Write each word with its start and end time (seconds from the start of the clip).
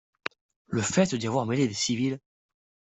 Le 0.65 0.81
fait 0.81 1.13
d’y 1.13 1.27
avoir 1.27 1.45
mêlé 1.45 1.67
des 1.67 1.75
civils. 1.75 2.19